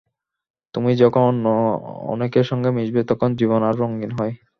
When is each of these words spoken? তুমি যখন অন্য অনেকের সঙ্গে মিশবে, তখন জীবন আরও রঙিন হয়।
তুমি 0.75 0.91
যখন 1.01 1.21
অন্য 1.29 1.45
অনেকের 2.13 2.45
সঙ্গে 2.49 2.69
মিশবে, 2.77 3.01
তখন 3.09 3.29
জীবন 3.39 3.61
আরও 3.63 3.79
রঙিন 3.81 4.11
হয়। 4.17 4.33